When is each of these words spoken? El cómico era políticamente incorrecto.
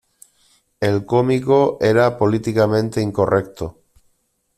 El 0.79 1.05
cómico 1.05 1.77
era 1.79 2.17
políticamente 2.17 3.01
incorrecto. 3.03 3.81